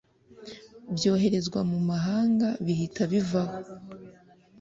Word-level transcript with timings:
byoherezwa 0.95 1.59
mu 1.71 1.79
mahanga 1.89 2.47
bihita 2.65 3.03
bivaho 3.11 3.55